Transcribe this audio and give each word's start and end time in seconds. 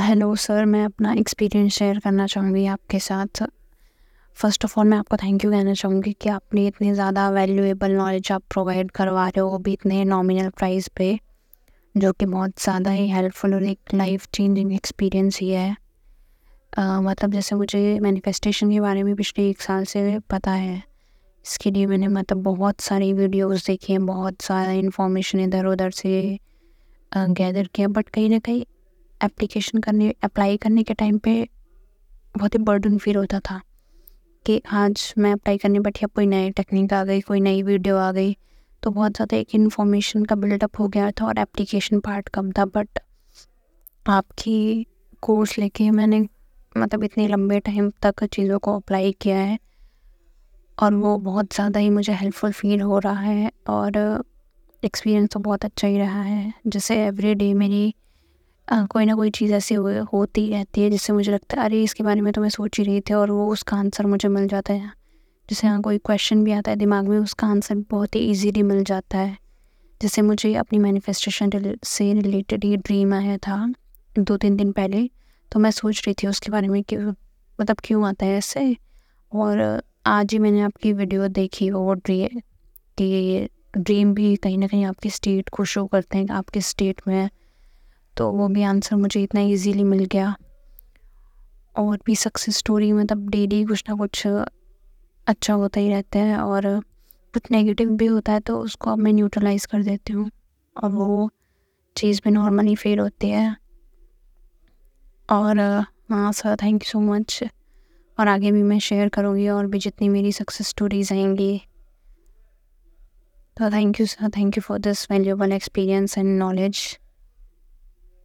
Hello 0.00 0.34
sir 0.34 0.64
मैं 0.64 0.84
अपना 0.84 1.12
experience 1.12 1.72
share 1.72 1.98
करना 1.98 2.26
चाहूँगी 2.26 2.64
आपके 2.66 2.98
साथ। 2.98 3.42
फ़र्स्ट 4.36 4.64
ऑफ़ 4.64 4.78
ऑल 4.80 4.86
मैं 4.86 4.98
आपको 4.98 5.16
थैंक 5.16 5.44
यू 5.44 5.50
कहना 5.50 5.74
चाहूँगी 5.74 6.12
कि 6.12 6.28
आपने 6.28 6.66
इतनी 6.66 6.92
ज़्यादा 6.92 7.28
वैल्यूएबल 7.30 7.90
नॉलेज 7.90 8.30
आप 8.32 8.42
प्रोवाइड 8.50 8.90
करवा 8.90 9.26
रहे 9.28 9.40
हो 9.40 9.58
भी 9.58 9.72
इतने 9.72 10.04
नॉमिनल 10.04 10.48
प्राइस 10.58 10.88
पे 10.96 11.18
जो 11.94 12.12
कि 12.12 12.26
बहुत 12.26 12.60
ज़्यादा 12.60 12.90
ही 12.90 13.08
हेल्पफुल 13.08 13.54
और 13.54 13.64
एक 13.64 13.94
लाइफ 13.94 14.26
चेंजिंग 14.34 14.72
एक्सपीरियंस 14.72 15.40
ही 15.40 15.50
है। 15.50 15.76
आ, 16.72 17.00
मतलब 17.00 17.32
जैसे 17.32 17.56
मुझे 17.56 17.98
मैनिफेस्टेशन 18.02 18.70
के 18.70 18.80
बारे 18.80 19.02
में 19.02 19.14
पिछले 19.16 19.48
एक 19.50 19.60
साल 19.60 19.84
से 19.84 20.18
पता 20.30 20.52
है 20.52 20.82
इसके 21.44 21.70
लिए 21.70 21.86
मैंने 21.86 22.08
मतलब 22.10 22.42
बहुत 22.42 22.80
सारी 22.80 23.12
वीडियोस 23.12 23.66
देखी 23.66 23.92
हैं 23.92 24.04
बहुत 24.06 24.42
सारा 24.42 24.72
इन्फॉर्मेशन 24.80 25.40
इधर 25.40 25.66
उधर 25.66 25.90
से 25.92 26.38
गैदर 27.12 27.68
किया 27.74 27.88
बट 27.90 28.08
कहीं 28.08 28.30
ना 28.30 28.38
कहीं 28.40 28.64
एप्लीकेशन 29.20 29.78
करने 29.80 30.12
अप्लाई 30.24 30.56
करने 30.56 30.82
के 30.82 30.94
टाइम 30.94 31.18
पे 31.18 31.32
बहुत 32.34 32.54
ही 32.54 32.58
बर्डन 32.60 32.98
फील 32.98 33.16
होता 33.16 33.40
था 33.40 33.60
कि 34.46 34.60
आज 34.74 35.12
मैं 35.18 35.32
अप्लाई 35.32 35.58
करने 35.58 35.80
बैठी, 35.80 36.04
अब 36.04 36.10
कोई 36.14 36.26
नई 36.26 36.50
टेक्निक 36.52 36.92
आ 36.92 37.02
गई, 37.04 37.20
कोई 37.20 37.40
नई 37.40 37.62
वीडियो 37.62 37.96
आ 37.98 38.10
गई 38.12 38.36
तो 38.82 38.90
बहुत 38.90 39.12
ज़्यादा 39.12 39.36
एक 39.36 39.54
इन्फॉर्मेशन 39.54 40.24
का 40.24 40.34
बिल्डअप 40.36 40.78
हो 40.80 40.88
गया 40.88 41.10
था 41.10 41.26
और 41.26 41.38
एप्लीकेशन 41.38 42.00
पार्ट 42.00 42.28
कम 42.30 42.50
था। 42.52 42.64
बट 42.66 42.98
आपकी 44.06 44.86
कोर्स 45.22 45.58
लेके 45.58 45.90
मैंने 45.92 46.20
मतलब 46.74 47.04
इतने 47.04 47.26
लंबे 47.28 47.58
टाइम 47.60 47.90
तक 48.02 48.24
चीज़ों 48.26 48.58
को 48.58 48.76
अप्लाई 48.76 49.12
किया 49.20 49.36
है 49.38 49.58
और 50.78 50.94
वो 50.94 51.16
बहुत 51.20 51.54
ज़्यादा 51.54 51.80
ही 51.80 51.90
मुझे 51.90 52.12
हेल्पफुल 52.14 52.52
फील 52.52 52.80
हो 52.82 52.98
रहा 52.98 53.20
है 53.20 53.50
और 53.68 53.96
एक्सपीरियंस 54.82 55.28
तो 55.30 55.40
बहुत 55.40 55.64
अच्छा 55.64 55.88
ही 55.88 55.98
रहा 55.98 56.22
है। 56.22 56.52
जैसे 56.66 56.96
एवरी 57.04 57.34
डे 57.34 57.52
मेरी 57.54 57.94
कोई 58.70 59.04
ना 59.04 59.14
कोई 59.14 59.30
चीज़ 59.30 59.52
ऐसी 59.54 59.74
हो, 59.74 59.88
होती 60.12 60.48
रहती 60.50 60.82
है 60.82 60.90
जिससे 60.90 61.12
मुझे 61.12 61.32
लगता 61.32 61.56
है 61.56 61.64
अरे 61.64 61.82
इसके 61.82 62.02
बारे 62.04 62.20
में 62.20 62.32
तो 62.32 62.40
मैं 62.40 62.48
सोच 62.48 62.78
ही 62.78 62.84
रही 62.84 63.00
थी 63.00 63.14
और 63.14 63.30
वो 63.30 63.46
उसका 63.52 63.76
आंसर 63.76 64.06
मुझे 64.06 64.28
मिल 64.28 64.46
जाता 64.48 64.72
है। 64.72 64.90
जैसे 65.48 65.66
यहाँ 65.66 65.80
कोई 65.82 65.98
क्वेश्चन 65.98 66.44
भी 66.44 66.52
आता 66.52 66.70
है 66.70 66.76
दिमाग 66.76 67.08
में 67.08 67.18
उसका 67.18 67.46
आंसर 67.46 67.74
बहुत 67.90 68.14
ही 68.16 68.20
ईजीली 68.30 68.62
मिल 68.62 68.82
जाता 68.84 69.18
है। 69.18 69.36
जैसे 70.00 70.22
मुझे 70.22 70.54
अपनी 70.54 70.78
मैनिफेस्टेशन 70.78 71.50
से 71.84 72.12
रिलेटेड 72.14 72.64
ये 72.64 72.76
ड्रीम 72.76 73.14
आया 73.14 73.36
था 73.38 73.66
दो 74.12 74.36
तीन 74.36 74.56
दिन 74.56 74.70
पहले 74.72 75.08
तो 75.52 75.60
मैं 75.60 75.70
सोच 75.70 76.02
रही 76.06 76.14
थी 76.22 76.26
उसके 76.26 76.50
बारे 76.52 76.68
में 76.68 76.82
कि 76.82 76.96
मतलब 76.96 77.76
क्यों 77.84 78.06
आता 78.08 78.26
है 78.26 78.36
ऐसे? 78.36 78.76
और 79.32 79.82
आज 80.06 80.32
ही 80.32 80.38
मैंने 80.38 80.60
आपकी 80.60 80.92
वीडियो 80.92 81.28
देखी 81.30 81.70
वो 81.70 81.92
ड्रीम 81.94 82.40
कि 82.98 83.48
ड्रीम 83.76 84.14
भी 84.14 84.34
कहीं 84.36 84.58
ना 84.58 84.66
कहीं 84.66 84.84
आपकी 84.84 85.10
स्टेट 85.10 85.48
को 85.48 85.64
शो 85.64 85.86
करते 85.86 86.18
हैं 86.18 86.28
आपके 86.32 86.60
स्टेट 86.60 87.00
में 87.08 87.28
तो 88.16 88.30
वो 88.32 88.48
भी 88.48 88.62
आंसर 88.62 88.96
मुझे 88.96 89.22
इतना 89.22 89.40
इजीली 89.40 89.84
मिल 89.84 90.04
गया। 90.04 90.34
और 91.76 91.98
भी 92.06 92.14
सक्सेस 92.16 92.56
स्टोरी 92.58 92.92
मतलब 92.92 93.28
डेली 93.30 93.64
कुछ 93.64 93.84
ना 93.88 93.94
कुछ 93.96 94.26
अच्छा 94.26 95.54
होता 95.54 95.80
ही 95.80 95.88
रहता 95.88 96.18
है 96.18 96.38
और 96.38 96.68
कुछ 97.34 97.50
नेगेटिव 97.50 97.90
भी 97.90 98.06
होता 98.06 98.32
है 98.32 98.40
तो 98.40 98.58
उसको 98.60 98.90
अब 98.90 98.98
मैं 98.98 99.12
न्यूट्रलाइज 99.12 99.66
कर 99.66 99.82
देती 99.82 100.12
हूँ। 100.12 100.30
और 100.76 100.90
वो 100.90 101.30
चीज़ 101.96 102.20
भी 102.24 102.30
नॉर्मली 102.30 102.74
फेल 102.76 102.98
होती 102.98 103.28
है। 103.28 103.54
और 105.28 105.60
हाँ 106.10 106.30
sir 106.32 106.56
thank 106.62 106.82
you 106.82 106.90
so 106.90 107.00
much 107.02 107.42
और 108.18 108.28
आगे 108.28 108.52
भी 108.52 108.62
मैं 108.62 108.78
शेयर 108.80 109.08
करूँगी 109.08 109.48
और 109.48 109.66
भी 109.66 109.78
जितनी 109.78 110.08
मेरी 110.08 110.32
सक्सेस 110.32 110.68
स्टोरीज 110.68 111.12
आएँगी। 111.12 111.56
तो 113.56 113.70
thank 113.70 114.00
you 114.00 114.06
sir 114.06 114.30
thank 114.36 114.56
you 114.56 114.62
for 114.62 114.78
this 114.78 115.10
valuable 115.10 115.52
experience 115.52 116.18
and 116.18 116.38
knowledge 116.38 116.78